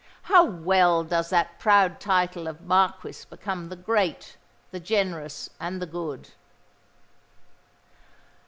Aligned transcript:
—how 0.23 0.43
well 0.43 1.03
does 1.03 1.29
that 1.29 1.59
proud 1.59 1.99
title 1.99 2.47
of 2.47 2.61
Marquis 2.63 3.17
become 3.29 3.69
the 3.69 3.75
great, 3.75 4.35
the 4.71 4.79
generous, 4.79 5.51
and 5.59 5.79
the 5.79 5.85
good!" 5.85 6.29